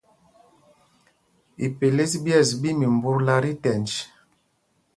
Ipelês 1.65 2.13
ɓyes 2.23 2.49
ɓí 2.61 2.69
mimbutla 2.79 3.35
tí 3.43 3.51
tɛnj. 3.63 3.89